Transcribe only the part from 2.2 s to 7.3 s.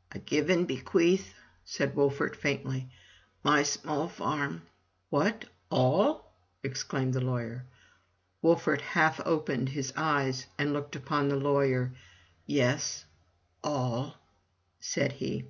faintly, "my small farm" "What— all!" exclaimed the